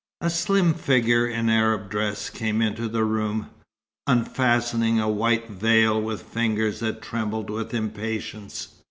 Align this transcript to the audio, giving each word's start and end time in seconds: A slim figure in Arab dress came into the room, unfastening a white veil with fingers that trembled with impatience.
A 0.19 0.31
slim 0.31 0.73
figure 0.73 1.27
in 1.27 1.47
Arab 1.47 1.91
dress 1.91 2.31
came 2.31 2.59
into 2.59 2.87
the 2.87 3.03
room, 3.03 3.51
unfastening 4.07 4.99
a 4.99 5.07
white 5.07 5.47
veil 5.51 6.01
with 6.01 6.23
fingers 6.23 6.79
that 6.79 7.03
trembled 7.03 7.51
with 7.51 7.71
impatience. 7.75 8.69